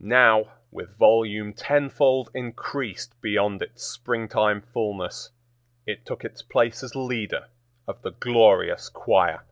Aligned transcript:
Now, 0.00 0.54
with 0.72 0.98
volume 0.98 1.52
tenfold 1.52 2.32
increased 2.34 3.14
beyond 3.20 3.62
its 3.62 3.84
springtime 3.84 4.60
fullness, 4.62 5.30
it 5.86 6.04
took 6.04 6.24
its 6.24 6.42
place 6.42 6.82
as 6.82 6.96
leader 6.96 7.46
of 7.86 8.02
the 8.02 8.10
glorious 8.10 8.88
choir. 8.88 9.44